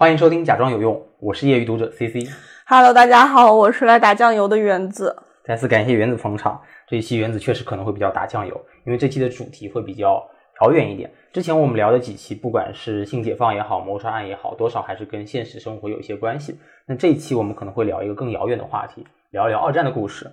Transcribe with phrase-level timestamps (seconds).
[0.00, 2.30] 欢迎收听《假装有用》，我是业余读者 CC。
[2.68, 5.16] Hello，大家好，我是来打酱油的原子。
[5.44, 6.60] 再次感谢原子捧场。
[6.86, 8.54] 这一期原子确实可能会比较打酱油，
[8.86, 10.24] 因为这期的主题会比较
[10.62, 11.10] 遥远一点。
[11.32, 16.56] 之前我们聊的几期，不管是性解放也好，谋杀案也好，多少还是跟现实生活有一些关系。
[16.86, 20.26] 那这一期我们可能会聊一个更遥远的话题，聊一聊二战的故事。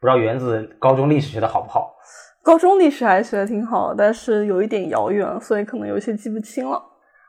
[0.00, 1.92] 不知道原子高中历史学的好不好？
[2.40, 6.80] 高中历史还学的挺好，但是有一点遥远，所以可能有些记不清了。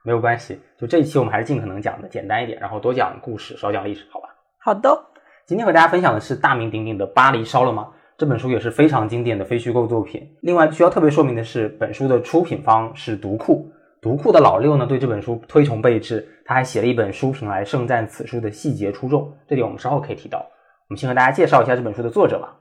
[0.03, 4.27] 没有关系，就这一期我们还是尽可能讲的简单一点，然后多讲故事，少讲历史，好吧？
[4.59, 5.05] 好的，
[5.45, 10.21] 今天和大家分享的是大名鼎鼎的《巴黎烧了吗》这本书，也是非常经典的非虚构作品。
[10.41, 20.39] 另外需要特别说明的是，本书的出品方是读库，读库的老六呢对这本书推崇备至，他还写了一本书评来盛赞此书的细节出众，这点我们稍后可以提到。
[20.89, 22.57] 我们先和大家介绍一下这本书的作者吧。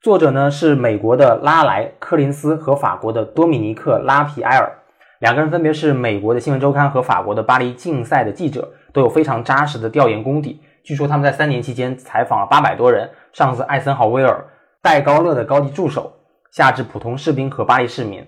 [0.00, 4.72] 作者呢是美国的拉莱·柯林斯和法国的多米尼克·拉皮埃尔，
[5.20, 10.58] 两个人分别是美国的新闻周刊和法国的巴黎竞赛的记者，都有非常扎实的调研功底。
[10.82, 14.42] 据说他们在三年期间采访了八百多人，上自艾森豪威尔、
[14.80, 16.10] 戴高乐的高级助手，
[16.50, 18.26] 下至普通士兵和巴黎市民，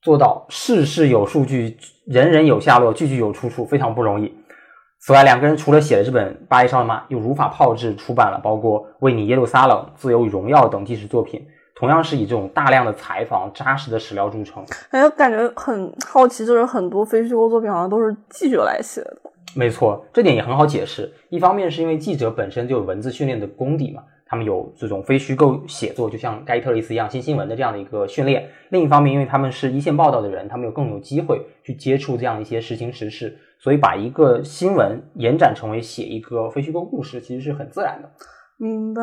[0.00, 4.34] 做到事事有数据，人人有下落，句句有出处，非常不容易。
[5.00, 11.44] 此外，两个人除了写了这本《巴黎烧了吗》，又如法炮制出版了包括《为你耶路撒冷》《自由与荣耀》等纪实作品，
[11.82, 14.64] 同样是以这种大量的采访、扎实的史料著称。
[14.90, 19.16] 哎，感觉很好奇，就是很多非虚构作品好像都是记者来写的。
[19.56, 21.12] 没错，这点也很好解释。
[21.28, 38.08] 一方面是因为记者本身就有文字训练的功底嘛，他们有这种非虚构写作，就像盖特里斯一样新新闻的这样的一个训练；另一方面，因为他们是一线报道的人，他们有更有机会去接触这样一些实情实事，所以把一个新闻延展成为写一个非虚构故事，其实是很自然的。
[38.56, 39.02] 明白。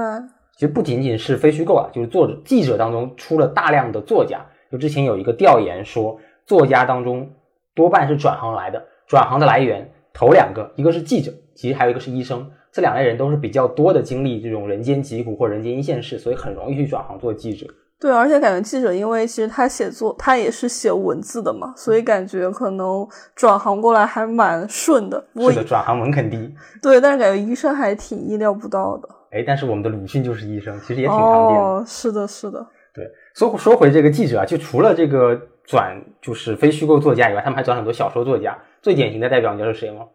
[0.60, 4.46] 其实不仅仅是非虚构啊，就是作者记者当中出了大量的作家。
[4.70, 7.32] 就之前有一个调研说，作家当中
[7.74, 12.46] 多半是转行来的，转行的来源头两个，一个是记者，其实还有一个是医生。
[12.74, 17.66] 这两类人都是比较多的经历这种人间疾苦或人间一线事，所以很容易去转行做记者。
[17.98, 25.26] 对，而且感觉记者，因为其实他写作，他也是写文字的嘛，所以感觉可能转行过来还蛮顺的。
[25.38, 26.54] 是的，转行门槛低。
[26.82, 29.08] 对，但是感觉医生还挺意料不到的。
[29.32, 31.62] 哎，但是我们的鲁迅就是医生，其实也挺常见的。
[31.62, 32.66] 哦，是的，是的。
[32.94, 38.58] 对，说说回这个记者啊，就除了这个转就是非虚构作家以外，他们还转很多小说作家。
[38.82, 40.06] 最典型的代表你知道是谁吗？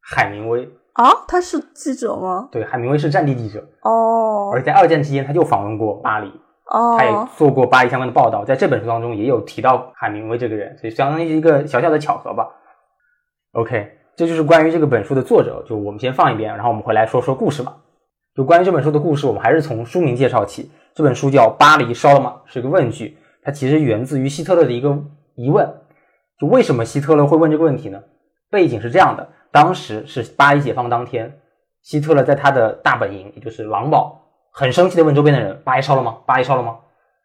[0.00, 2.48] 海明威啊，他是记者吗？
[2.52, 6.28] 对，海明威是战地记者哦，而且在二战期间他就访问过巴黎。
[6.66, 12.48] 哦，他也做过巴黎相关的报道，在这本书当中也有提到海明威这个人，所以相当于一个小小的巧合吧。
[13.52, 17.76] OK，这就是关于这个本书的作者，就我们先放一边，然后我们回来说说故事吧。
[18.36, 20.70] 就关于这本书的故事，我们还是从书名介绍起。
[20.94, 24.96] 这本书叫《巴黎烧了吗》，是一个问句，它其实源自于希特勒的一个
[25.34, 25.68] 疑问：
[26.38, 28.02] 就为什么希特勒会问这个问题呢？
[28.50, 31.40] 背景是这样的，当时是巴黎解放当天，
[31.82, 34.20] 希特勒在他的大本营，也就是狼堡。
[34.52, 36.18] 很生气的问周边的人：“巴黎烧了吗？
[36.26, 36.78] 巴黎烧了吗？”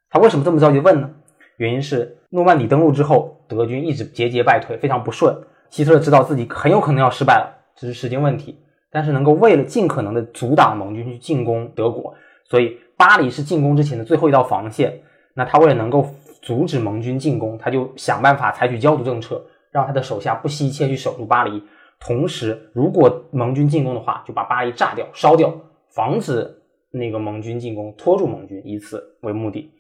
[0.09, 1.09] 他为什么这么着急问呢？
[1.57, 5.35] 原因是诺曼底登陆之后，德军一直节节败退，非常不顺。
[5.69, 8.59] 希特勒知道自己很有可能要失败了，只是时间问题。
[8.95, 15.01] 但是能够为了尽可能的阻挡盟军去进攻德国，所以巴黎是进攻之前的最后一道防线。
[15.33, 16.07] 那他为了能够
[16.41, 21.61] 阻止盟军进攻，他就想办法采取焦土政策，让他的手下不惜一切去守住巴黎。
[21.99, 25.53] 同时，如果盟军进攻的话，就把巴黎炸掉、烧掉，
[25.89, 26.61] 防止。
[26.91, 29.73] 那个盟军进攻，拖住盟军，以此为目的。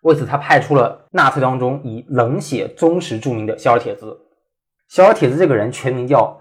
[0.00, 4.18] 为此，他派出了纳粹当中以冷血忠实著名的肖尔铁兹。
[4.88, 6.40] 肖尔铁兹这个人全名叫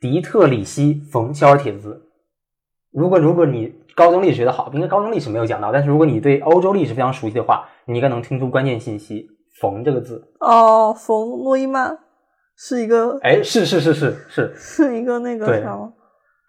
[0.00, 2.00] 迪特里希·冯·肖尔铁兹。
[2.90, 9.28] 如果如果你高中历史学的好，应该高中历史没有讲到，但是如果你对欧洲历史非常熟悉的话，你应该能听出关键信息
[9.60, 10.32] “冯”这个字。
[10.40, 11.98] 哦，冯·诺依曼
[12.56, 15.92] 是一个，哎，是是是是是， 是一个那个对啥吗？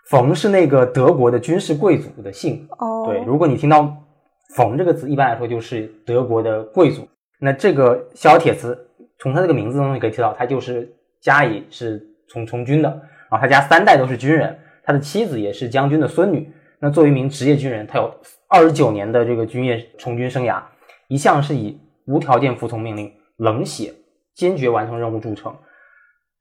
[0.10, 2.66] 冯是那个德国的军事贵族的姓。
[2.80, 3.94] 哦，对，如果你听到
[4.56, 7.06] “冯”这个字，一般来说就是德国的贵族。
[7.42, 8.78] 那这个肖尔铁兹，
[9.20, 10.90] 从他这个名字当中可以知道，他就是
[11.20, 16.54] 家里是从从军的，然后他家三代都是军人，他的妻子也是将军的孙女。
[16.80, 18.14] 那作为一名职业军人，他有
[18.50, 20.62] 二十九年的这个军业从军生涯，
[21.08, 23.94] 一向是以无条件服从命令、冷血、
[24.36, 25.56] 坚决完成任务著称。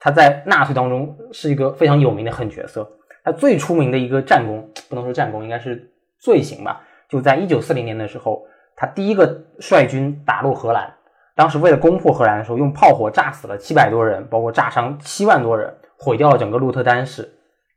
[0.00, 2.90] 他在纳粹当中是一个非常有名的狠角色。
[3.22, 6.82] 他最出名的一个战功，不能说战功，应该是罪行吧。
[7.08, 8.42] 就在一九四零年的时候，
[8.74, 10.90] 他第一个率军打入荷兰。
[11.36, 15.70] 当时为了攻破荷兰的时候，用炮火炸死了七百多人，包括炸伤七万多人，
[16.00, 17.30] 毁掉了整个鹿特丹市。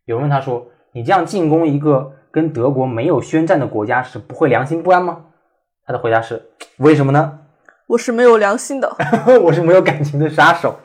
[0.06, 5.26] 有人问他说：“你这样进攻一个跟德国没有宣战的国家，是不会良心不安吗？”
[5.86, 6.42] 他的回答是
[6.80, 7.40] ：“为什么呢？
[7.88, 8.96] 我是没有良心的。
[9.44, 10.76] 我是没有感情的杀手。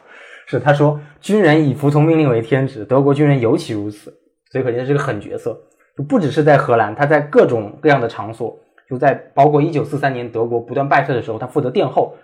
[0.46, 4.12] 是他说，军人以服从命令为天职，德国军人尤其如此。
[4.50, 5.54] 所以可见是个狠角色，
[5.96, 8.58] 就不只是在荷兰，他在各种各样的场所，
[8.88, 12.14] 就在包括一九四三年德国不断败退的时候，他负责殿后，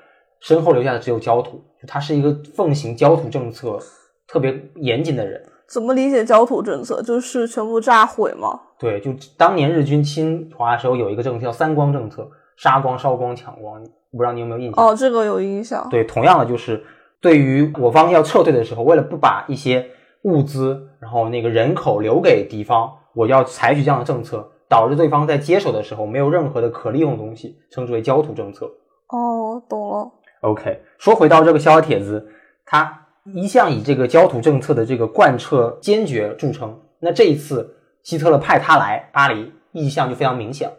[0.40, 1.62] 身后留下的只有焦土。
[1.80, 3.78] 就他是一个奉行焦土政策
[4.26, 5.42] 特别严谨的人。
[5.66, 7.02] 怎么理解焦土政策？
[7.02, 8.60] 就是全部炸毁吗？
[8.78, 13.82] 对，就当年日军侵华的时候，有一个政策叫“三光政策”，杀光、烧光、抢光。
[14.12, 14.84] 不知道你有没有印象？
[14.84, 15.88] 哦，这个有印象。
[15.90, 16.84] 对，同样的就是
[17.20, 19.84] 对于我方要撤退的时候，为了不把一些
[20.22, 28.66] 物资，然后那个人口留给敌方，我要采取这样的政策，导致对方在接手的时候没有任何的可利用的东西，称之为焦土政策。
[29.08, 30.12] 哦，懂了。
[30.42, 32.28] OK，说回到这个逍遥帖子，
[32.66, 36.78] 他一向以这个焦土政策的这个贯彻坚决著称。
[37.00, 40.70] 那这一次希特勒派他来巴黎，意向就非常明显。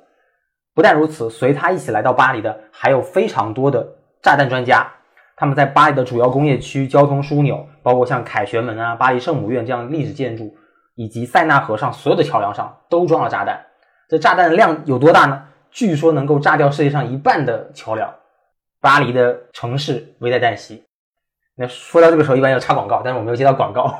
[0.75, 4.87] 不但如此，随他一起来到巴黎的还有非常多的炸弹专家，
[5.35, 10.55] 他们在巴黎的主要工业区、交通枢纽，包括像凯旋门啊、巴黎圣母院这样的历史建筑，
[10.95, 13.65] 以及塞纳河上所有的桥梁上都装了炸弹。
[14.07, 15.45] 这炸弹的量有多大呢？
[15.71, 18.13] 据说能够炸掉世界上一半的桥梁。
[18.79, 20.83] 巴黎的城市危在旦夕。
[21.57, 23.97] 那说到这个时候，一般要插广告，但是我没有接到广告，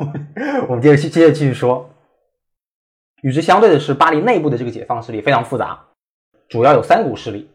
[0.68, 1.90] 我们接着去接着继续说。
[3.22, 5.80] 与之相对的是，巴黎内部的这个解放势力非常复杂，
[6.50, 7.50] 主要有三股势力。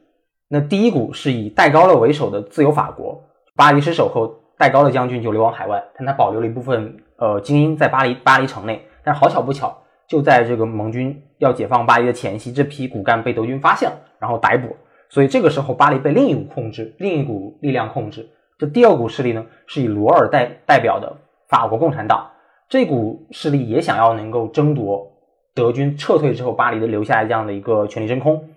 [0.49, 3.23] 那第一股是以戴高乐为首的自由法国，
[3.55, 8.85] 巴黎失守后，戴高乐将军就流亡海外，但他保留了一部分呃精英在巴黎巴黎城内。
[9.05, 9.77] 但好巧不巧，
[10.09, 14.75] 就在这个盟军要解放巴黎的前夕，这批骨干被德军发现了，然后逮捕。
[15.09, 18.29] 所以这个时候，巴黎被另一股控制，另一股力量控制。
[18.61, 21.17] 这第二股势力呢，是以罗尔代代表的
[21.49, 22.31] 法国共产党。
[22.69, 25.11] 这股势力也想要能够争夺
[25.55, 28.51] 德军撤退之后巴黎的留下来这样的一个权力真空。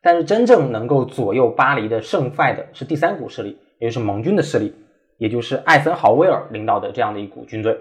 [0.00, 4.74] 但是真正能够左右巴黎的胜败的是第三股势力，也就是盟军的势力，
[5.18, 7.76] 也就是艾森豪威尔领导的这样的一股军队。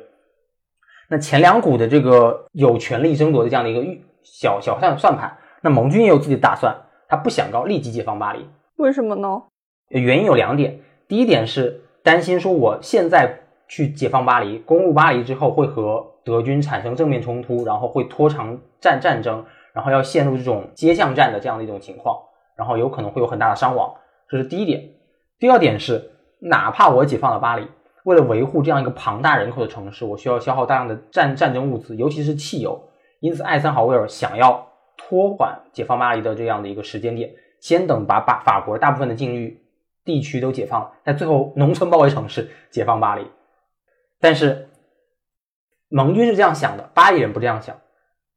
[1.07, 6.75] 那前两股的这个有权力争夺的这样的一个预小小算算盘，那盟军也有自己的打算。
[7.07, 9.43] 他不想要立即解放巴黎，为什么呢？
[9.87, 10.81] 原因有两点。
[11.09, 22.15] 第一点是担心说，我现在去解放巴黎，攻入巴黎之后会和德军产生正面冲突，然后会拖长战战争，然后要陷入这种接巷战的这样的一种情况，
[22.55, 23.91] 然后有可能会有很大的伤亡。
[24.29, 24.83] 这是第一点。
[25.39, 26.11] 第二点是，
[26.41, 27.67] 哪怕我解放了巴黎，
[28.03, 32.79] 为了维护这样一个庞大人口的城市，我需要消耗大量的战战争物资，尤其是汽油。
[33.19, 34.67] 因此，艾森豪威尔想要。
[35.01, 39.57] 拖缓解放巴黎的这样的一个时间点，先等把把法国大部分的境域
[40.09, 43.27] 地区都解放，在最后农村包围城市解放巴黎。
[44.19, 44.67] 但是
[45.87, 47.75] 盟军是这样想的，巴黎人不这样想。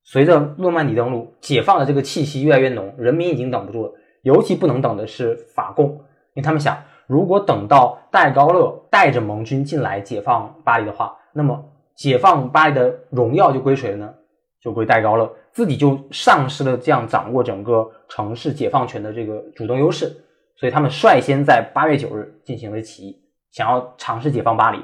[0.05, 3.93] 随着诺曼底登陆，解放的这个气息越来越浓，人民已经等不住了。
[4.21, 6.77] 尤其不能等的是法共，因为他们想，
[7.07, 11.65] 如果等到戴高乐带着盟军进来解放巴黎的话，那么
[11.97, 14.15] 解放巴黎的荣耀就归谁了呢？
[14.61, 15.35] 就归戴高乐。
[15.53, 20.17] 自己就丧失了这样掌握整个城市解放权的这个主动优势，
[20.62, 24.78] 所以他们率先在八月九日进行了起义，想要尝试解放巴黎。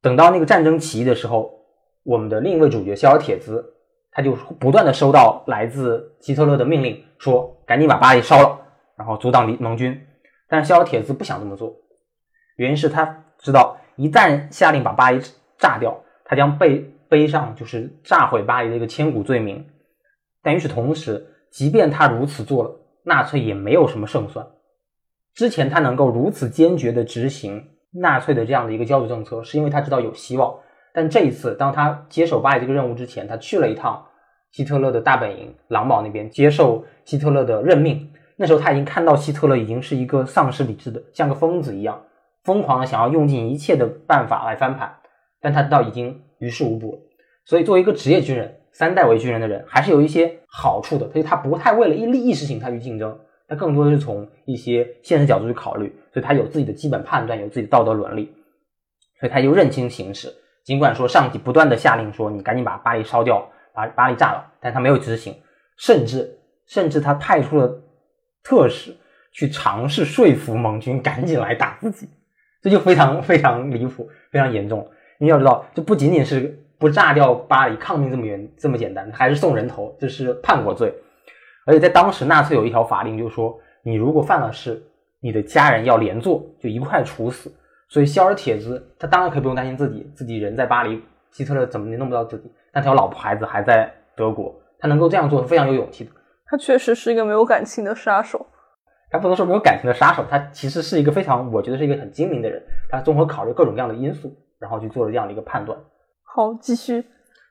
[0.00, 1.52] 等到那个战争起义的时候，
[2.02, 3.74] 我们的另一位主角肖尔铁兹，
[4.10, 8.58] 他就不断的收到来自希特勒的命令，说赶紧把巴黎烧了，
[8.96, 10.00] 然后阻挡敌盟军。
[10.48, 11.76] 但是肖尔铁兹不想这么做，
[12.56, 15.20] 原因是他知道一旦下令把巴黎
[15.58, 16.90] 炸掉，他将被。
[17.10, 19.68] 背上就是炸毁巴黎的一个千古罪名，
[20.44, 22.70] 但与此同时，即便他如此做了，
[23.02, 24.46] 纳粹也没有什么胜算。
[25.34, 30.54] 之前他能够如此坚决的执行纳粹的这样的一个教育政策，是因为他知道有希望。
[30.92, 34.04] 但这一次，当他接手巴黎这个任务之前，他去了一趟
[34.50, 38.10] 希特勒的大本营狼堡那边接受希特勒的任命。
[38.36, 42.02] 那时候他已经看到希特勒已经是一个丧失理智的，像个疯子一样，
[42.44, 44.92] 疯狂的想要用尽一切的办法来翻盘，
[45.40, 46.22] 但他知道已经。
[46.40, 46.98] 于事无补，
[47.44, 51.06] 所以作为一个职业军人，三代为军人的人，还是有一些好处的。
[51.10, 53.18] 所以他不太为了意意识形态去竞争，
[53.50, 55.94] 他更多的是从一些现实角度去考虑。
[56.12, 58.32] 所以他有自己的基本判断，有自己的道德伦理，
[59.20, 60.34] 所以他又认清形势。
[60.64, 65.34] 尽管说上级不断的下令说你赶紧把巴黎烧掉，把巴黎炸了，但他没有执行，
[65.76, 67.80] 甚至甚至他派出了
[68.42, 68.96] 特使
[69.32, 72.08] 去尝试说服盟军赶紧来打自己，
[72.60, 74.90] 这就非常非常离谱，非常严重。
[75.18, 80.92] 你要知道，这不仅仅是不炸掉巴黎抗命这么远这么简单，还是送人头，这是叛国罪。
[81.66, 84.82] 而且在当时，纳粹有一条法令，就是说，你如果犯了事，
[85.20, 87.52] 你的家人要连坐，就一块处死。
[87.88, 96.10] 所以肖尔铁兹他当然可以不用担心自己，自己人在巴黎，希特勒怎么也弄不到自己，但他有老婆孩子还在德国，他能够这样做是非常有勇气的。
[96.46, 98.46] 他确实是一个没有感情的杀手。
[99.10, 105.76] 他不能说没有感情的杀手，他其实是一个非常，我觉得是一个很精明的人，他综合考虑各种各样的因素，然后去做了这样的一个判断。
[106.22, 107.04] 好，继续。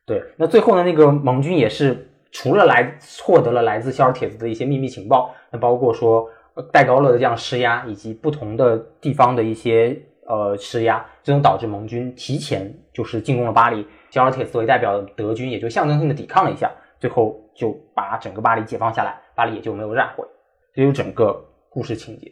[0.06, 13.86] 对，那最后呢，那个盟军也是除了来获得了来自肖尔铁子的一些秘密情报，那包括说呃戴高乐的这样施压，以及不同的地方的一些呃施压，最终导致盟军提前就是进攻了巴黎。
[14.12, 20.26] 肖尔铁子为代表的德军也就象征性的抵抗了一下，最后就把整个巴黎解放下来，巴黎也就没有燃毁。
[20.74, 21.34] 这就是整个
[21.70, 22.32] 故事情节。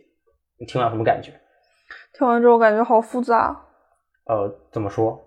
[0.60, 1.32] 你听完什么感觉？
[2.14, 3.64] 听完之后感觉好复杂。
[4.26, 5.27] 呃，怎么说？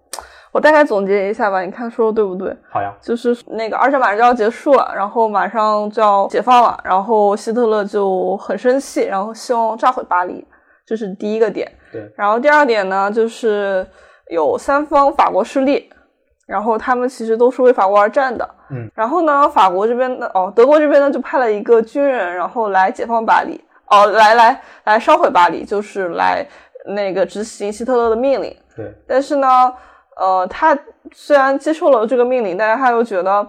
[0.53, 2.57] 我大概总结一下吧，你看说的对不对？
[2.71, 10.45] 好呀，就是那个二战马上就要结束了，然后马上就要解放了，然后希特勒就很生气，然后希望炸毁巴黎，
[10.85, 11.71] 这是第一个点。
[11.93, 13.87] 对，然后第二点呢，就是
[14.29, 15.89] 有三方法国势力，
[16.47, 18.49] 然后他们其实都是为法国而战的。
[18.71, 26.47] 嗯，然后呢，法国这边的哦，德国这边呢就派了一个军人，然后来解放巴黎，哦，来来来烧毁巴黎，就是来
[26.87, 28.57] 那个执行希特勒的命令。
[28.77, 29.73] 对，但是呢，
[30.21, 30.79] 呃，他
[31.13, 33.49] 虽然接受了这个命令，但是他又觉得，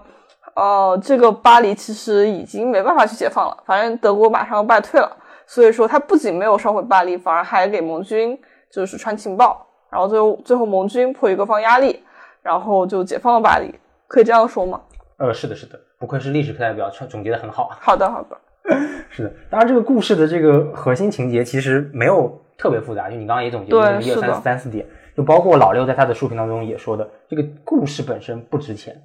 [0.55, 5.11] 呃，这个巴黎其实已经没办法去解放了，反正德国马上要败退了，
[5.45, 12.01] 所以说他不仅没有烧毁巴黎，反而还给盟军就是传情报，然后最后最后盟军迫于各方压力，
[12.41, 13.75] 然后就解放了巴黎，
[14.07, 14.79] 可以这样说吗？
[15.17, 17.77] 呃，是的，是的，不愧是历史课代表，总总结的很好啊。
[17.81, 18.37] 好的，好的，
[19.11, 28.95] 是的，当然这个故事的这个核心情节其实没有特别复杂，就你刚刚也总结了对一二三三四点，就包括老六在他的书评当中也说的，这个故事本身不值钱，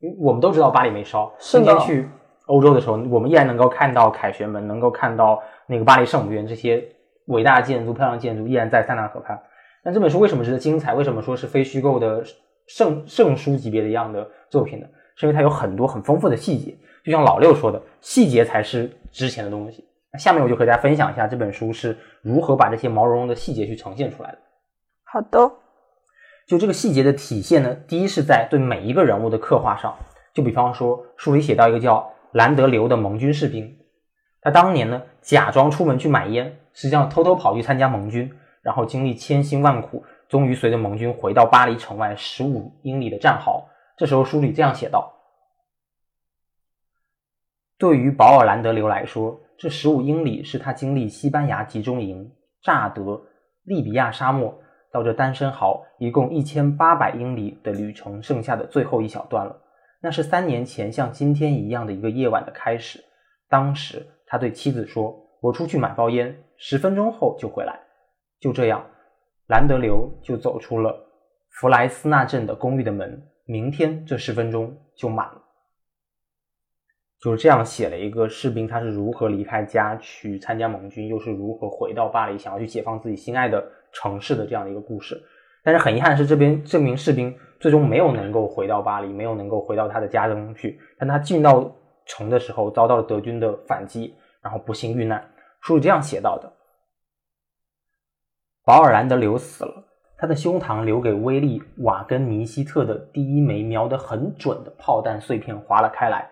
[0.00, 2.08] 因为我们都知道巴黎没烧，今天去
[2.46, 6.82] 欧洲的时候，我们依然能够看到凯旋门，能够看到那个巴黎圣母院这些
[7.26, 9.40] 伟大的建筑、漂亮建筑依然在塞纳河畔。
[9.84, 10.94] 那这本书为什么值得精彩？
[10.94, 12.24] 为什么说是非虚构的
[12.66, 14.86] 圣圣书级别的一样的作品呢？
[15.14, 19.84] 是因为它有很多很丰富的细节，就像老六说的，细节才是值钱的东西。
[20.12, 24.38] 那下面我就和大家分享一下这本书是如何把这些毛茸茸的细节去呈现出来的。
[25.10, 25.50] 好的，
[26.46, 29.96] 就这个细节的体现呢，第一是在对每一个人物的刻画上，
[30.34, 33.78] 就比方说书里写到一个叫兰德流的盟军士兵，
[34.42, 43.66] 他当年呢假装出门去买烟，实际上偷偷跑去参加盟军，然后经历千辛万苦，终于随着盟军回到巴黎城外十五英里的战壕。
[43.96, 45.10] 这时候书里这样写道：
[47.78, 53.22] 对于保尔兰德流来说，这十五英里是他经历西班牙集中营、乍得、
[53.64, 54.60] 利比亚沙漠
[54.92, 59.56] 到这单身壕一共一千八百英里的旅程剩下的最后一小段了。
[60.00, 63.04] 那是三年前像今天一样的一个夜晚的开始。
[63.48, 67.78] 当时他对妻子说：“我出去买包烟，十分钟后就回来。”
[68.40, 68.84] 就这样，
[69.48, 70.94] 兰德流就走出了
[71.50, 73.20] 弗莱斯纳镇的公寓的门。
[73.44, 75.42] 明天这十分钟就满了。
[77.20, 85.20] 就是这样写了一个士兵，他是如何离开家去参加盟军，又是如何回到巴黎，想要去解放自己心爱的城市的这样的一个故事。
[85.64, 90.78] 但是很遗憾的是，这边这名士兵最终没有能够回到巴黎，没有能够回到他的家中去。
[90.96, 91.74] 但他进到
[92.06, 95.28] 城的时候，遭到了德军的反击，然后不幸遇难。
[95.60, 96.52] 书里这样写到的：
[98.64, 99.84] 保尔兰德流死了。
[100.16, 106.28] 他的胸膛留给威利·瓦根尼希特的第一枚瞄得很准的炮弹碎片划了开来，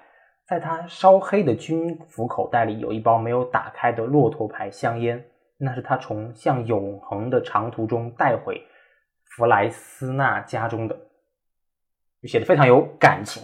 [0.48, 5.24] 在他烧黑的军服口袋里有一包没有打开的骆驼牌香烟，
[5.58, 8.62] 那是他从向永恒的长途中带回
[9.24, 10.96] 弗莱斯纳家中的，
[12.22, 13.42] 写的非常有感情！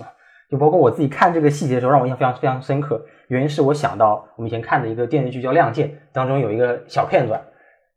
[0.48, 3.04] 就包括我自己看这个细节的时候，让我印象非常非常深刻。
[3.28, 7.42] 原因是我想到我们以前看的一个电视剧叫《亮剑》，当中有一个小片段，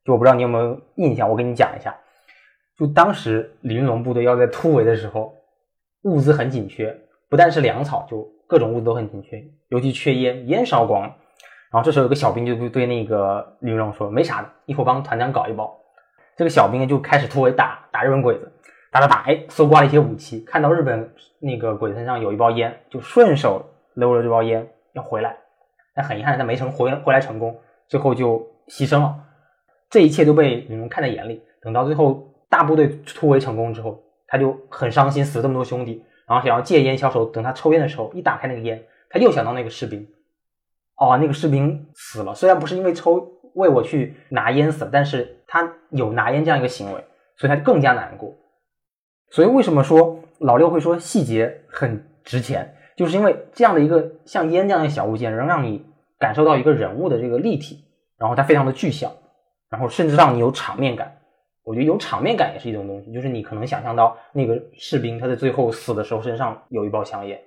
[0.04, 1.96] 就我不知道你有没有印象，我给你讲一下。
[2.76, 5.36] 就当时李云龙部队要在突围的时候，
[6.04, 6.98] 物资很紧缺，
[7.30, 11.16] 不但是粮草，就各种物资都很紧缺，尤其缺烟，烟烧光了。
[11.72, 15.75] 然后这时候有个小兵就对那个李云龙说：“没啥的，一会儿帮团长搞一包。”
[16.38, 18.52] 这个小兵就开始突围打打日本鬼子，
[18.92, 25.36] 打打打，哎，搜刮了一些武器，看到日本那个鬼子身上有一包烟，就顺手搂了这包烟要回来。
[25.94, 29.16] 但很遗憾，他没成回回来成功，最后就牺牲了。
[29.90, 31.42] 这一切都被李云龙看在眼里。
[31.62, 32.32] 等到最后。
[32.48, 37.25] 大部队突围成功之后，他就很伤心，死了这么多兄弟，然后想要戒烟消愁。
[37.25, 40.08] 等他抽烟的时候，一打开那个烟，他又想到那个士兵，
[40.98, 47.03] 哦，那个士兵死了，虽然不是因为抽为我去拿烟死了，但是他有拿烟这样一个行为，
[47.38, 48.36] 所以他就更加难过。
[49.29, 55.86] 所以为什么说老六会说细节很值钱，就是因为这样的一个像烟这样的小物件，能让你
[56.20, 57.86] 感受到一个人物的这个立体，
[58.17, 59.12] 然后它非常的具象，
[59.70, 61.17] 然后甚至让你有场面感。
[61.65, 67.41] 我觉得有场面感也是一种东西，就是你可能想象到那个士兵他在最后死的时候身上有一包香烟。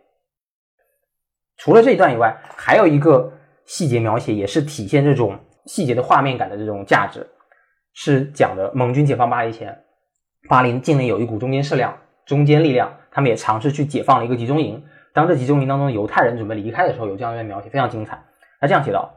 [1.57, 3.33] 除了这一段以外，还有一个
[3.65, 7.25] 细节描写也是体现这种细节的画面感的这种价值，
[7.95, 9.85] 是讲的盟军解放巴黎前，
[10.49, 11.97] 巴黎境内有一股中间势量、
[12.27, 14.85] 中间力量，他们也尝试去解放了一个集中营。
[15.15, 18.21] 当这集中营当中犹太人准备离开的时候，有这样一段描写，非常精彩。
[18.61, 19.15] 他这样写道：“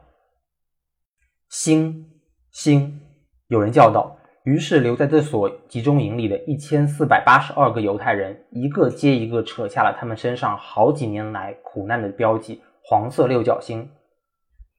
[1.50, 2.08] 星
[2.52, 3.00] 星，
[3.48, 13.88] 有人叫道。”于是留在这所集中营里的一千四百八十二个犹太人，一个接一个扯下了他们身上好几年来苦难的标记——黄色六角星。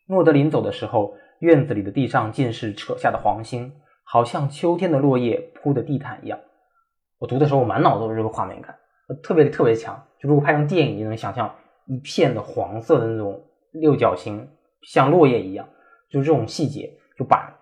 [0.08, 3.72] 诺德临走的时候，院子里的地上尽是扯下的黄星，
[4.03, 6.38] 好像秋天的落叶铺的地毯一样。
[7.20, 8.75] 我读的时候，我满脑子都是这个画面感，
[9.24, 9.96] 特别特别强。
[10.20, 11.50] 就如果拍成电影，你能想象
[11.86, 13.41] 一片的黄色的那种
[13.72, 14.46] 六角星，
[14.82, 15.65] 像落叶一样，
[16.10, 17.58] 就是这种细节，就把。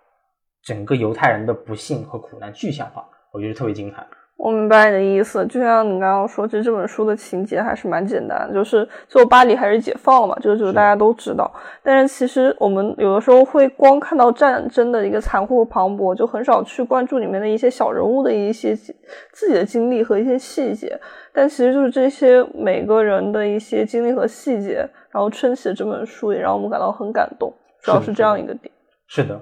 [0.63, 3.03] 整个犹太人的不幸和苦难具象化，
[3.33, 4.05] 我觉得特别精彩。
[4.37, 11.51] 我明白你的意思，就像你刚刚说，其实这本书的情节还是蛮简单，就是最后巴黎还是解放了嘛，这个就是大家都知道。
[11.83, 20.99] 但是其实我们有的时候会光看到战争的一个残酷和磅礴，就很少去关注里面的一些小人物的一些自己的经历和一些细节。
[21.31, 24.77] 但其实就是这些每个人的一些经历和细节，
[25.11, 27.53] 然后撑起了这本书，也让我们感到很感动。
[27.83, 28.73] 主要是这样一个点。
[29.07, 29.39] 是的。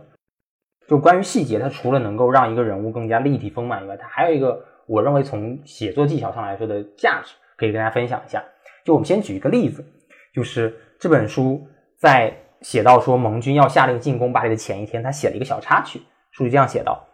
[0.90, 8.44] 就关于细节，它除了能够让一个人物更加立体丰满以外，它还有一个我认为从写作技巧上来说的价值，可以跟大家分享一下。
[8.84, 9.86] 就我们先举一个例子，
[10.34, 11.64] 就是这本书
[12.00, 17.06] 在写到说盟军要下令进攻巴黎的前一天，他写了一个小插曲，书里这样写道：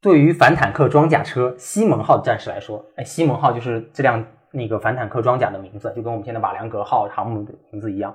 [0.00, 8.14] 对于反坦克装甲车西蒙号的战士来说，哎，西蒙号就是这辆那个反坦克装甲的名字，就跟我们现在瓦良格号航母的名字一样。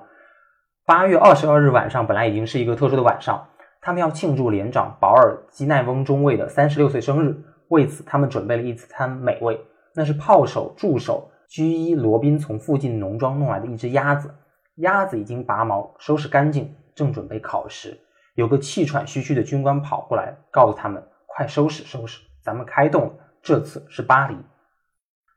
[0.86, 3.46] 八月二十二日晚上，本来已经是一个特殊的晚上。
[3.84, 9.60] 他们要庆祝连长保尔基奈翁中尉的三十六岁生日，为此他们准备了一餐美味，
[9.94, 14.34] 那是炮手助手居伊罗宾从附近农庄弄来的一只鸭子。
[14.76, 18.00] 鸭子已经拔毛，收拾干净，正准备烤食。
[18.36, 23.12] 有个气喘吁吁的军官跑过来，告诉他们：“快收拾收拾，咱们开动了。
[23.42, 24.34] 这次是巴黎。”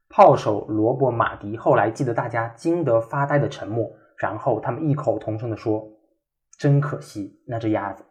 [0.07, 5.85] 炮手罗伯马迪后来记得大家惊得发呆的沉默，然后他们异口同声地说
[6.57, 8.05] ：“真可惜，那只鸭子。”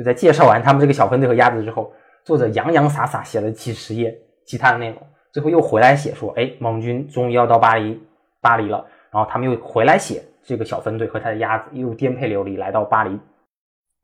[0.00, 1.92] 就在介绍完他们这个小分队和鸭子之后，
[2.24, 8.02] 作者洋洋洒洒写了几十页其他的内容，最后又回来写说：“哎，盟军终于要到巴黎，
[8.40, 13.20] 巴黎了。”然后他们又回来写这个小分队和他的鸭子又颠沛流离来到巴黎。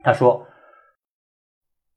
[0.04, 0.46] 他说：“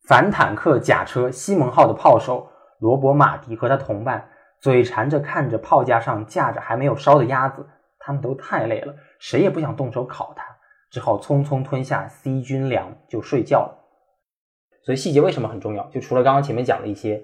[0.08, 4.30] 反坦克甲车西蒙号的炮手罗伯马迪和他同伴
[4.62, 7.68] 嘴馋着看着炮架上架着还没有烧的鸭子，
[8.00, 10.46] 他们都太累了，谁也不想动手烤它，
[10.90, 13.76] 只好匆匆吞下 C 军粮就睡觉了。”
[14.84, 15.84] 所以细节为什么很重要？
[15.90, 17.22] 就除了刚刚前面讲的一些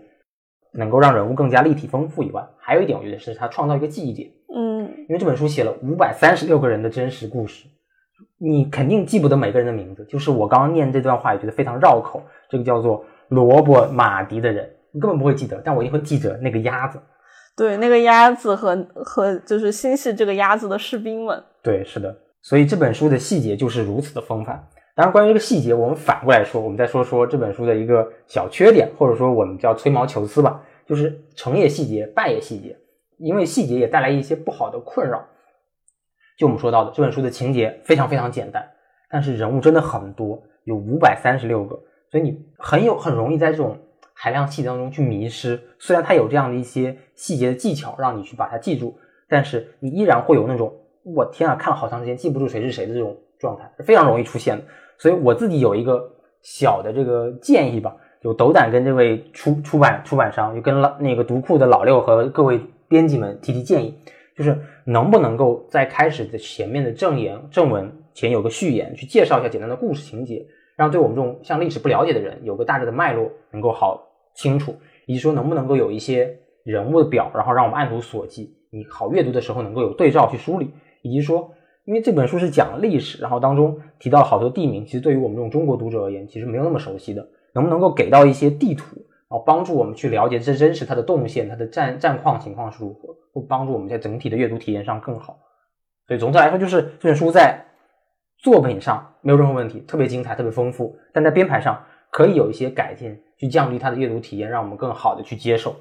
[0.74, 4.30] 能够让人物更加立体丰富以外，还有一点，我觉得是他创造一个记忆点。
[4.54, 7.66] 嗯，因为这本书写了五百三十六个人的真实故事，
[8.38, 10.06] 你肯定记不得每个人的名字。
[10.06, 12.22] 就是我刚刚念这段话也觉得非常绕口。
[12.50, 17.00] 这个叫做罗伯马迪的人，你根本不会记得，但我一定会记得那个鸭子。
[17.58, 21.42] 对，那个鸭子和和就是心系这个鸭子的士兵们。
[21.64, 22.16] 对，是的。
[22.42, 24.52] 所以这本书的细节就是如此的丰富。
[24.96, 32.78] 当然，关于这个细节，我们反过来说，我们再说说这本书的一个小缺点，或者说我们叫吹毛求疵吧，就是成也细节，败也细节，
[33.18, 35.22] 因为细节也带来一些不好的困扰。
[36.38, 38.66] 就我们说到的，这本书的情节非常非常简单，
[39.10, 41.76] 但是人物真的很多，有五百三十六个，
[42.10, 43.78] 所以你很有很容易在这种
[44.14, 45.60] 海量细节当中去迷失。
[45.78, 54.64] 虽然它有这样的一些细节的技巧让你去把它记住，但是你依然会有那种我天啊，看了好长时间记不住谁是谁的这种状态，是非常容易出现的。
[54.98, 63.98] 所以我自己有一个小的这个建议吧，就斗胆跟这位出出版出版商，就跟老那个读库的老六和各位编辑们提提建议，
[64.38, 74.76] 就是能不能够在开始的前面的正言正文前有个序言，去介绍一下简单的故事情节，让对我们这种像历史不了解的人有个大致的脉络能够好清楚，
[75.08, 81.52] 以及说能不能够有一些人物的表，然后让我们按图索骥，你好阅读的时候能够有对照去梳理，以及说。
[81.86, 87.26] 因为这本书是讲历史，然后当中提到好多地名，其实对于我们这种中国读者而言，其实没有那么熟悉的。
[87.54, 88.98] 能不能够给到一些地图，
[89.30, 95.40] 然后帮助我们去了解这真实它的动线、它的战战况情况是如何，会帮助我们在整体的阅读体验上更好。
[96.08, 97.64] 所以总的来说，就是这本书在
[98.40, 105.76] 作品上没有任何问题，特别精彩、特别丰富，但在编排上可以有一些改进，去降低它的阅读体验，让我们更好的去接受。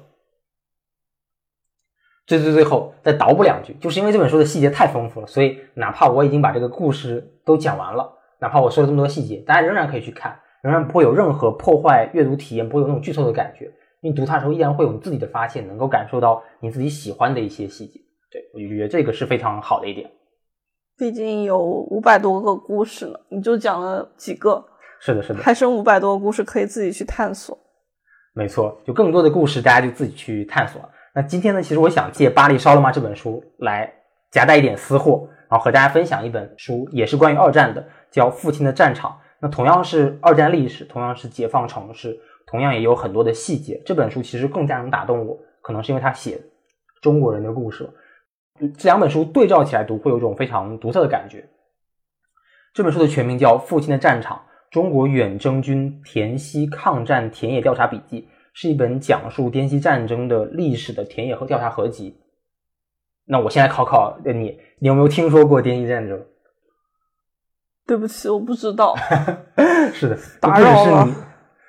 [2.25, 13.71] 最最最后再倒补两句，就是因为这本书的细节太丰富了，所以哪怕我已经把这个故事都讲完了，哪怕我说了这么多细节，大家仍然可以去看，仍然不会有任何破坏阅读体验，不会有那种剧透的感觉。
[14.01, 17.99] 你读它的时候依然会有你自己的发现，能够感受到你自己喜欢的一些细节。
[18.31, 20.09] 对我就觉得这个是非常好的一点。
[20.97, 24.63] 毕竟有五百多个故事呢，你就讲了几个，
[24.99, 27.57] 是的，是的，还剩五百多个故事可以自己去探索。
[28.33, 30.81] 没错，就更多的故事大家就自己去探索。
[31.15, 33.89] 那今天呢，其实我想借《巴黎烧了吗》这本书来
[34.31, 39.11] 夹带一点私货，然后和大家分享一本书，也是关于二战的，叫《父亲的战场》。
[39.39, 43.81] 那同样是二战历史，同样是解放城市，同样也有很多的细节。
[43.85, 46.37] 这本书其实更加能打动我，可能是因为他写
[47.01, 47.89] 中国人的故事。
[48.77, 51.47] 这两本书对照起来读，会有一种非常独特的感觉。
[52.73, 58.21] 这本书的全名叫《父亲的战场：中国远征军田西抗战田野调查笔记》，
[58.55, 62.17] 是一本讲述滇西战争的历史的田野和调查合集。
[63.25, 66.25] 那我现在考考你，你有没有听说过滇西战争？
[67.85, 68.95] 对不起，我不知道。
[69.91, 71.15] 是的，打扰了不只是你，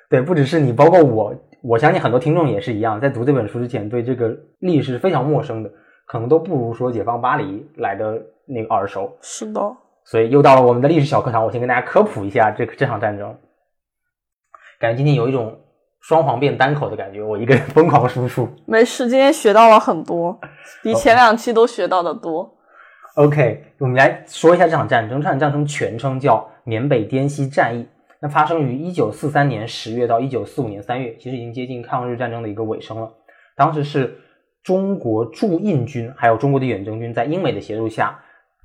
[0.09, 5.69] 对，不只是你，包括我，我相信很多听众也是一样，在读这本书之前，对这个历史是非常陌生的，
[6.05, 7.43] 可能都不如说《解放巴黎》
[7.75, 9.17] 来的那个耳熟。
[9.21, 9.61] 是的，
[10.05, 13.37] 所以又到了我们的历史小课堂，我先跟大家科普一下这个这场战争。
[14.79, 15.59] 感觉今天有一种
[16.01, 18.47] 双簧变单口的感觉，我一个人疯狂输出。
[18.65, 20.39] 没事，今天学到了很多，
[20.81, 22.53] 比前两期都学到的多。
[23.15, 25.19] OK，我们来说一下这场战争。
[25.19, 27.85] 这场战争全称叫缅北滇西战役，
[28.21, 33.11] 那发生于一九四三年十月到一九四五年三月，其实已经接近抗日战争的一个尾声了。
[33.55, 34.19] 当时是
[34.63, 38.19] 中国驻印军还有中国的远征军在英美的协助下，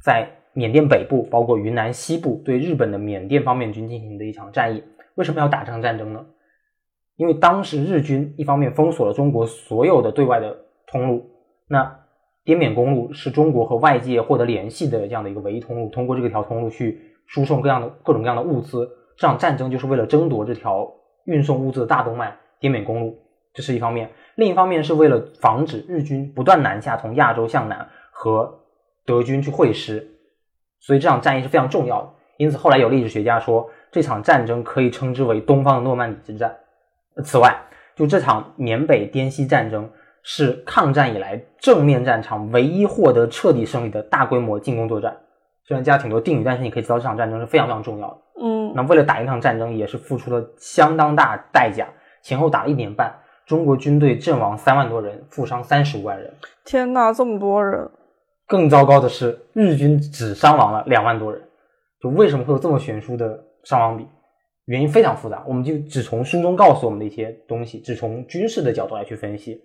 [0.04, 4.84] 在缅甸北部包括云南西部对日本的缅甸方面军进行的一场战役。
[5.14, 6.22] 为什么要打这场战争呢？
[7.16, 11.30] 因为当时日军一方面封锁了中国所有的对外的通路，
[11.68, 12.00] 那
[12.44, 18.90] 滇缅公路是中国和外界获得联系的这样的一个唯一通路，通过这个条通路去输送各样的各种各样的物资。
[19.16, 20.90] 这场战争就是为了争夺这条
[21.26, 23.18] 运送物资的大动脉滇缅公路，
[23.52, 28.60] 这是一方面；另一方面是为了防止日军不断南下，从亚洲向南和
[29.04, 30.18] 德军去会师，
[30.80, 32.10] 所以这场战役是非常重要的。
[32.38, 36.56] 因此，后来有历史学家说，这场战争可以称之为东方的诺曼底之战。
[37.24, 37.54] 此外，
[37.94, 39.90] 就这场缅北滇西战争
[40.22, 45.16] 是抗战以来正面战场唯一获得彻底胜利的大规模进攻作战。
[45.64, 48.18] 虽然加了挺多定语，但是你可以知道这场战争是非常非常重要的。
[48.42, 51.86] 嗯，那为了打赢这场战争，也是付出了相当大代价，
[52.22, 53.14] 前后打了一年半，
[53.46, 56.32] 中国军队阵亡三万多人，负伤三十五万人。
[56.64, 57.88] 天哪，这么多人！
[58.48, 61.40] 更糟糕的是，日军只伤亡了两万多人。
[62.00, 64.06] 就为什么会有这么悬殊的伤亡比？
[64.66, 69.60] 原因非常复杂，我们就只从书中告诉我们的一些东西，只从军事的角度来去分析。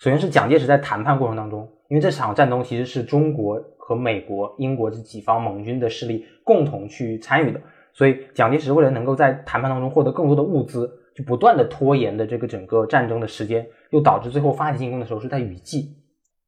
[0.00, 7.60] 首先是蒋介石在谈判过程当中，因为这场战争其实是中国和美国、英国这几方盟军的势力共同去参与的，
[7.92, 15.96] 所以蒋介石为了能够在谈判当中获得更多的物资，就不断的拖延的这个整个战争的时间，又导致最后发起进攻的时候是在雨季，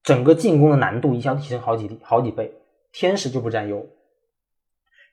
[0.02, 2.52] 整个进攻的难度一下提升好几好几倍，
[2.92, 3.86] 天时就不占优。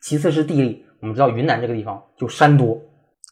[0.04, 2.78] 其次是地利，我们知道云南这个地方就山多，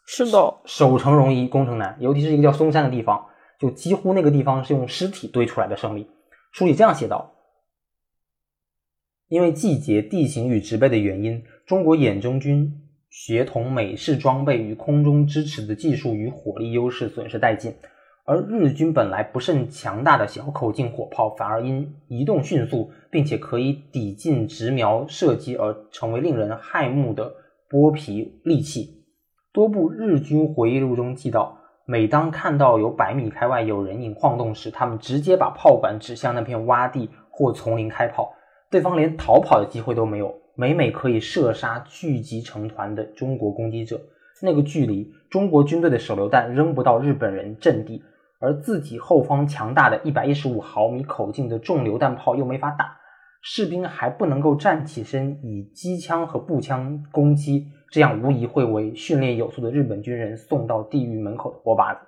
[0.07, 3.25] 是的，守城容易攻城难，尤其是一个叫嵩山的地方，
[3.59, 6.07] 就几乎那个地方是用尸体堆出来的胜利。
[6.53, 7.33] 书里这样写道：
[9.27, 12.71] 因为季节、地形与植被的原因，中国远征军
[13.09, 17.75] 协同美式装备与空中支持的技术与火力优势损失殆尽，
[18.23, 27.33] 而日军本来不甚强大的小口径火炮，反而因移动迅速，并且可以抵近直瞄射击而成为令人骇目的
[27.69, 29.03] 剥皮利器。
[29.51, 38.33] 多部日军回忆录中记到，每当看到有百米开外有人影晃动时，他们直接把炮管指向那片洼地或丛林开炮，
[38.69, 43.99] 对方连逃跑的机会都没有，每每可以射杀聚集成团的中国攻击者。
[44.43, 48.01] 那个距离，中国军队的手榴弹扔不到日本人阵地，
[48.41, 52.97] 而自己后方强大的一百一十五毫米口径的重榴弹炮又没法打，
[53.41, 62.01] 士兵还不能够站起身以机枪和步枪攻击，这样无疑会为训练有素的日本军人送到地狱门口的活靶子。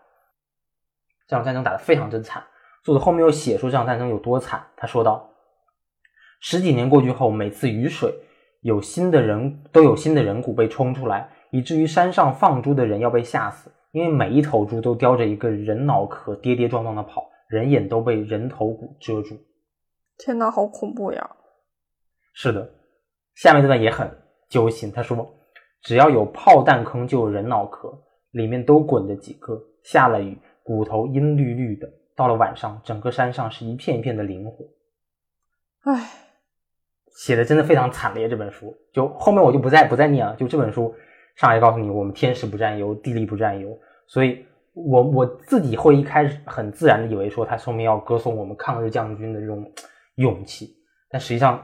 [1.28, 2.44] 这场战争打得非常真惨，
[2.84, 4.62] 作者后面又写出这场战争有多惨。
[4.76, 5.30] 他说道：
[6.42, 8.14] 十几年过去后，每次雨水，
[8.62, 19.38] 有新的人都有新的人骨被冲出来，以至于山上放猪的人要被吓死，因为每一头猪都叼着一个人脑壳，跌跌撞撞的跑，人眼都被人头骨遮住。
[20.18, 21.30] 天哪，好恐怖呀！
[22.34, 22.68] 是的，
[23.36, 24.10] 下面这段也很
[24.50, 24.92] 揪心。
[24.92, 25.32] 他说，
[25.84, 27.94] 只要有炮弹坑，就有人脑壳，
[28.32, 29.62] 里面都滚着几个。
[29.84, 31.88] 下了雨，骨头阴绿绿的。
[32.16, 34.66] 到了晚上，整个山上是一片一片的磷火。
[35.84, 36.10] 唉，
[37.16, 38.28] 写的真的非常惨烈。
[38.28, 40.36] 这本书就后面我就不再不再念了。
[40.36, 40.96] 就这本书
[41.36, 43.78] 上来告诉你，我们天时不占优，地利不占优。
[44.08, 49.72] 所以我我自己会一开始很自然的以为说，他说明要歌颂我们抗日将军的这种
[50.16, 50.76] 勇气，
[51.10, 51.64] 但实际上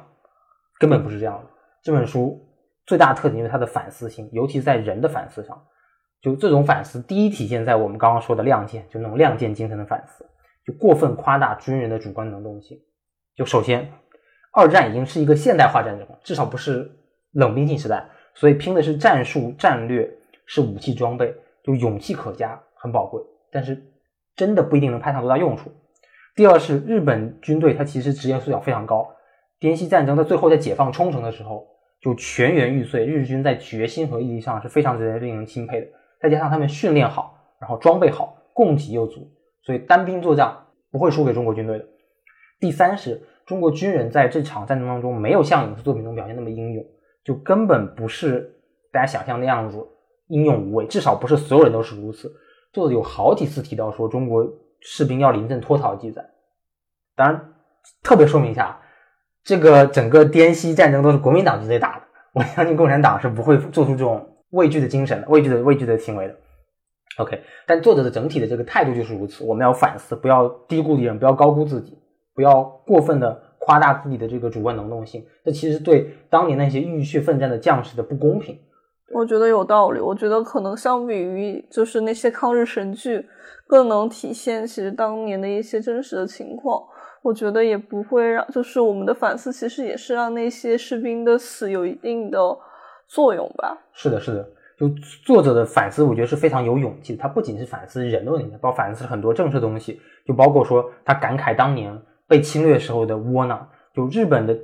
[0.79, 1.49] 根本不是这样的。
[1.83, 2.39] 这本书
[2.85, 5.61] 最大特点就是它的反思性，尤其在人的反思上。
[6.21, 10.25] 就这种反思，第一体现在我们刚刚说的亮剑，就那种亮剑精神的反思，
[10.65, 12.77] 就过分夸大军人的主观能动性。
[13.35, 13.89] 就首先，
[14.51, 16.91] 二战已经是一个现代化战争了，至少不是
[17.31, 20.09] 冷兵器时代，所以拼的是战术、战略，
[20.45, 23.21] 是武器装备，就勇气可嘉，很宝贵，
[23.51, 23.83] 但是
[24.33, 25.69] 真的不一定能派上多大用处。
[26.37, 29.13] 第二是日本军队，它其实职业素养非常高。
[29.59, 31.67] 滇西战争在最后在解放冲绳的时候，
[32.01, 35.87] 就全员玉碎，日军在决心和毅力上是非常值得令人钦佩的。
[36.21, 39.29] 再加上他们训练好，然后装备好，供给又足，
[39.63, 40.55] 所以单兵作战
[40.93, 41.85] 不会输给中国军队的。
[42.61, 46.85] 第三是中国军人在这场战争当中没有像影视作品中表现那么英勇，
[47.29, 48.59] 就根本不是
[48.91, 49.77] 大家想象那样子
[50.29, 52.33] 英勇无畏，至少不是所有人都是如此。
[52.73, 54.43] 作者有好几次提到说中国
[54.79, 56.27] 士兵要临阵脱逃记载，
[57.15, 57.53] 当然
[58.01, 58.79] 特别说明一下，
[59.43, 64.25] 这个整个滇西战争都是国民党军队打的，我相信共产党是不会做出这种。
[64.51, 66.35] 畏惧的精神，畏惧的畏惧的行为的
[67.19, 67.39] ，OK。
[67.67, 69.43] 但作者的整体的这个态度就是如此。
[69.43, 71.95] 我们要反思，不要低估敌人，不要高估自己，
[72.33, 75.23] 不要过分的夸大自己的这个主观能动性。
[75.45, 78.57] 这其实对当年那些浴血奋战的将士的不公平。
[79.13, 79.99] 我觉得有道理。
[79.99, 83.23] 我觉得可能相比于就是那些抗日神剧，
[83.67, 86.81] 更能体现其实当年的一些真实的情况。
[87.21, 92.39] 我觉得也不会让，就是我们的反思其实也是让那些士兵的死有一定的。
[93.11, 94.87] 作用吧，是的，是的，就
[95.25, 97.19] 作者的反思，我觉得是非常有勇气的。
[97.19, 101.91] 他不仅是反思人的问题，包括反思很多政治东西，就包括说他感慨当年
[102.29, 103.67] 被侵略时候的窝囊。
[103.93, 104.57] 就日本的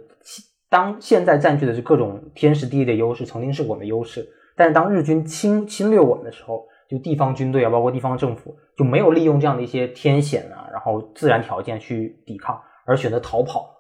[0.69, 4.25] 当现在占据的是各种天时地利的优势，曾经是我们的优势。
[4.55, 13.75] 但是当日军侵侵略我们的时候，就地方军队啊，包括地方政府就没有利用这样的一些天险啊，然后自然条件去抵抗，而选择逃跑。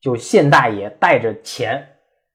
[0.00, 1.84] 就现大爷带着钱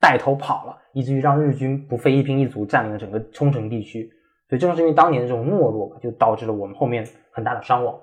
[0.01, 0.81] 带头跑了。
[0.93, 4.09] 以至于让日军不费一兵一卒占领了整个冲绳地区，
[4.47, 7.93] 所以正是因为当年的这种懦弱，就导致了我们后面很大的伤亡。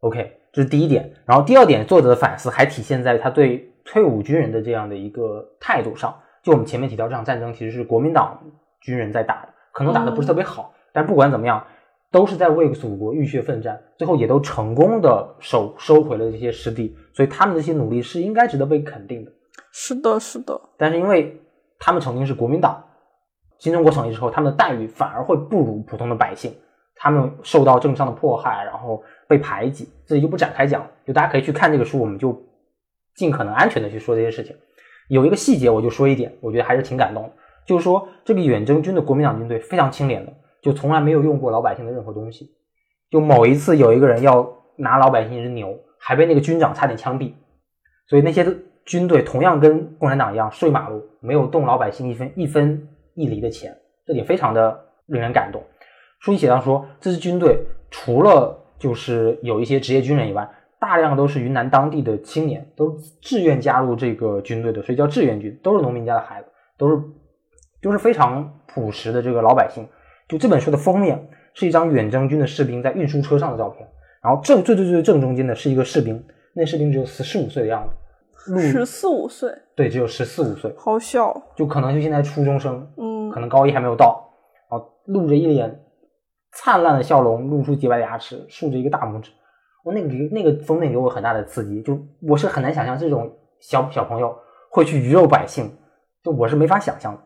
[0.00, 1.08] OK，这是第一点。
[1.24, 6.12] 然后第二点，作者的反思还体现在他对退伍军人的这样的一个态度上。
[6.42, 8.42] 就我们前面提到，这场战争其实是国民党
[8.80, 11.64] 军人在打的，可能打的不是特别好，但不管怎么样，
[12.10, 19.30] 都是在为祖国浴血奋战，最后也都成功的收收回了这些失地，所以他们这些努力是应该值得被肯定的。
[19.70, 20.60] 是的，是的。
[20.76, 21.40] 但是因为
[21.78, 22.82] 他们曾经是国民党，
[23.58, 26.52] 新中国成立之后，他们的待遇反而会不如普通的百姓，
[26.98, 32.36] 他们受到政治上的迫害，然后被排挤，这里就不展开讲，就大家可以去看这个书，我们就
[33.14, 34.54] 尽可能安全的去说这些事情。
[35.08, 37.32] 有一个细节，我就说一点，我觉得还是挺感动，
[37.66, 42.50] 就是说这个远征军的国民党军队非常清廉的，就从来没有用过老百姓的任何东西。
[43.10, 47.32] 就某一次有一个人要拿老百姓一只牛，还被那个军长差点枪毙，
[48.08, 48.46] 所以那些。
[48.88, 53.70] 军队同样跟共产党一样睡马路，没有动老百姓一分一分一厘的钱，
[54.06, 55.62] 这点非常的令人感动。
[56.18, 57.58] 书里写到说，这支军队
[57.90, 60.48] 除了就是有一些职业军人以外，
[60.80, 67.02] 大量都是云南当地的青年，都自愿加入这个军队的，所以叫志愿军，都是农民家的孩子，都是
[67.82, 69.86] 都是非常朴实的这个老百姓。
[70.28, 73.88] 就这本书的封面是一张远征军的士兵在运输车上的照片，
[74.22, 76.22] 然后正最最最正中间的是一个士兵，
[76.54, 77.94] 那士兵只有十四五岁的样子。
[78.60, 84.32] 十四五岁，对，只有十四五岁，好小，就可能就现在初中生，嗯，可能高一还没有到，
[84.70, 85.80] 然后，露着一脸
[86.52, 89.30] 灿烂的笑容，露出洁白的牙齿，竖着一个大拇指，
[89.84, 93.30] 我那个那个封面给我很大的刺激，就我是很难想象这种
[93.60, 94.36] 小小朋友
[94.70, 95.70] 会去鱼肉百姓，
[96.22, 97.20] 就我是没法想象的，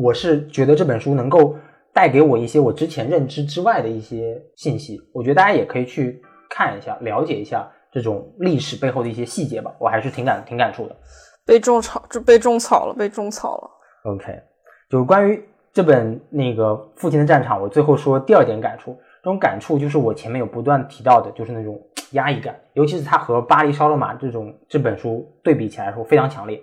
[0.00, 1.56] 我是觉得这本书能够
[1.92, 7.70] 带给我一些我之前认知之外的一些信息，我觉得大家也可以去看一下，了解一下。
[7.90, 10.96] 这种历史背后的一些细节吧，我还是挺感挺感触的。
[11.46, 13.70] 被种草，这被种草了，被种草了。
[14.12, 14.26] OK，
[14.90, 15.42] 就是关于
[15.78, 18.98] 这本那个《父亲的战场》，我最后说第二点感触。
[19.22, 21.80] 这种感触就是我前面有不断提到的，就是那种
[22.14, 26.60] 压抑感，尤其是它和《巴黎烧了马》这种这本书对比起来说非常强烈。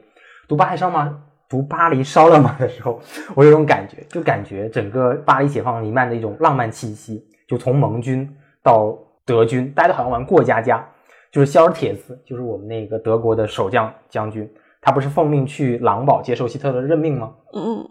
[0.49, 1.06] 读《巴黎烧马》
[1.47, 2.99] 读《巴黎烧了马》的时候，
[3.36, 8.30] 我有种感觉，就感觉整个巴黎解放弥漫的一种浪漫气息，就从盟军
[8.62, 10.86] 到德军，大家都好像玩过家家。
[11.32, 14.45] 就是肖尔铁兹，就是我们那个德国的守将将军，
[14.82, 17.34] 他不是奉命去狼堡接受希特勒任命吗？
[17.54, 17.89] 嗯，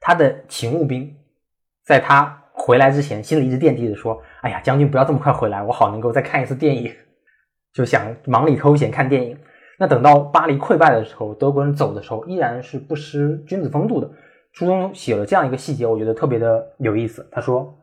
[0.00, 1.16] 他的勤务兵
[1.84, 6.92] 在他回来之前，心里一直惦记着说：“哎呀，将军不要这么快回来，我好能够再看一次电影。”
[7.72, 9.38] 就想忙里偷闲看电影。
[9.78, 14.10] 那等到巴黎溃败的时候，德国人走的时候，依然是不失君子风度的。
[14.52, 17.28] 书中写了这样一个细节，我觉得特别的有意思。
[17.30, 17.78] 他说，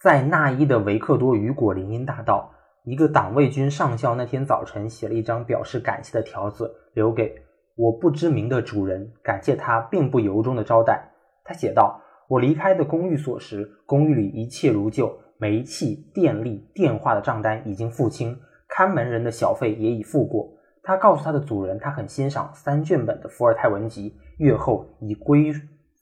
[0.00, 2.50] 在纳伊的维克多雨果林荫大道。
[2.82, 7.34] 一个党卫军上校那天早晨写了一张表示感谢的条子，留给
[7.76, 11.10] 我不知名的主人感谢他并不由衷的招待。
[11.44, 20.50] 他写道：“我离开的公寓所时，公寓里一切如旧，煤气、电力、电话的账单已经付清，看门人的小费也已付过。”
[20.86, 25.50] 他告诉他的主人，他很欣赏三卷本的伏尔泰文集，阅后已归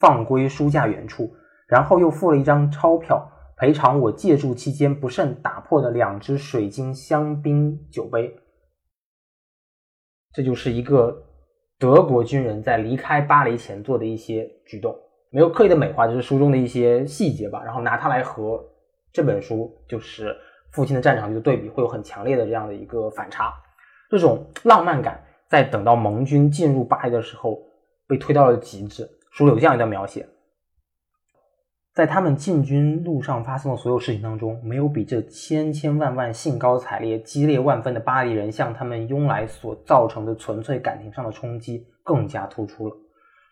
[0.01, 1.31] 放归书架原处，
[1.69, 8.37] 然后又付了一张钞票，赔偿我借住期间不慎打破的两只水晶香槟酒杯。
[10.33, 11.23] 这就是一个
[11.83, 14.97] 德国军人在离开巴黎前做的一些举动，
[15.31, 17.61] 没有刻意的美化，就是书中的一些细节吧。
[17.65, 18.65] 然后拿它来和
[19.13, 20.33] 这本书就是
[20.71, 23.53] 父亲的战场就对比，会有很强烈的这样的一个反差。
[24.09, 27.59] 这种浪漫感，在等到盟军进入巴黎的时候，
[28.07, 29.11] 被推到了极致。
[29.33, 30.25] 书里有这样一段描写：
[31.95, 42.97] 在他们进军路上发生的所有事情当中，没有比这千千万万兴高采烈、激烈万分的巴黎人向他们拥来所造成的纯粹感情上的冲击更加突出了。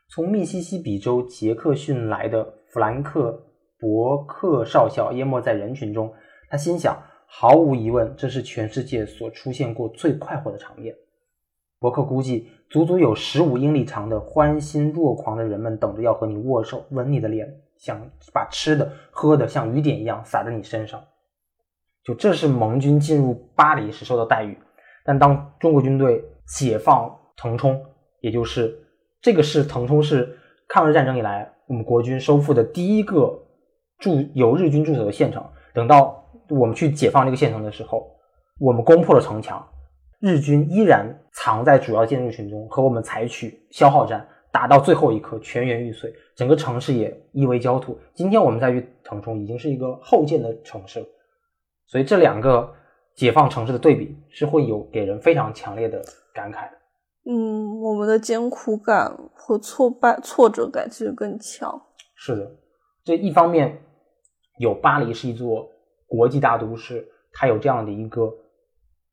[0.09, 3.43] 从密西西比州杰克逊来的弗兰克
[3.79, 6.13] 伯克少校淹没在人群中，
[6.49, 6.97] 他心想。
[7.33, 10.93] 毫无疑问，这是全世界所出现过最快活的场面。
[11.79, 17.49] 伯克估计，足足有十五英里长的欢欣若狂的人们等着要和你握手、吻你的脸，
[17.81, 18.01] 想
[18.33, 21.03] 把吃的、喝的像雨点一样洒在你身上。
[22.05, 24.57] 就这是盟军进入巴黎时受到待遇。
[25.05, 27.83] 但当中国军队解放腾冲，
[28.21, 28.79] 也就是
[29.21, 30.39] 这个是腾冲是
[30.69, 33.47] 抗日战争以来我们国军收复的第一个
[33.99, 35.45] 驻有日军驻守的县城。
[35.75, 38.07] 等到我们去解放这个县城的时候，
[38.59, 39.67] 我们攻破了城墙，
[40.21, 47.99] 日军依然藏在主要建筑群中，和我们采取消耗战，打到最后一刻，全员玉碎，整个城市也夷为焦土。
[48.15, 51.05] 今天我们再去腾冲，已经是一个后建的城市，
[51.87, 52.73] 所以这两个
[53.15, 56.03] 解放城市的对比是会有给人非常强烈的
[56.35, 56.77] 感慨的。
[57.27, 61.81] 嗯，我们的艰苦感和挫败、挫折感其实更强。
[62.15, 62.51] 是的，
[63.05, 63.81] 这一方面
[64.59, 65.71] 有巴黎是一座。
[66.07, 68.29] 国际大都市，它有这样的一个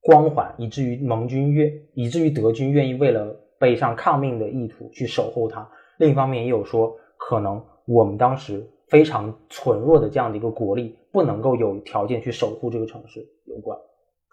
[0.02, 5.68] 光环，以至于盟军愿，以至于德军愿意为了背上抗命的意图去守候它。
[5.98, 13.78] 另一方面，也有说，可能我们当时非常脆弱的这样的一个国力，不能够有条件去守护这个城市有关。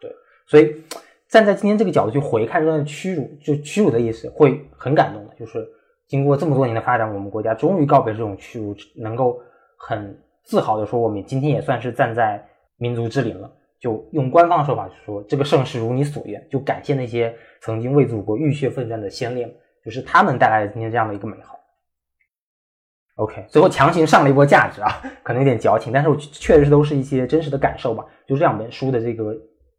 [0.01, 0.11] 对，
[0.47, 0.83] 所以
[1.29, 5.35] 站在今天这个角度去回看这段屈辱，就屈辱的意思，会很感动的。
[5.35, 5.67] 就是
[6.07, 9.41] 经过这么多年的发展，我们国家终于告别这种屈辱，能够
[9.77, 12.45] 很自豪的说，我们今天也算是站在。
[12.77, 13.49] 民族之林了，
[13.81, 19.47] 就用官方的说法就说，这个盛世如你所愿，就感谢那些曾经为祖国浴血奋战的先烈，
[19.85, 21.59] 就是他们带来了今天这样的一个美好。
[23.17, 28.05] OK，最后强行上了一波价值啊， 可能有点矫情，但是我确实都是一些真实的感受吧。
[28.27, 29.33] 就这两本书的这个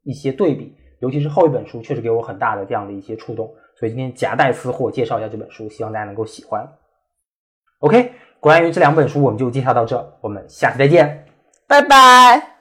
[0.03, 3.53] 一些对比，尤其是后一本书，确实给我很大的这样的一些触动。
[3.77, 6.65] 所以今天夹带私货介绍一下这本书，希望大家能够喜欢。
[7.79, 11.25] OK，关于这两本书，我们就介绍到这，我们下期再见，
[11.67, 12.54] 拜拜。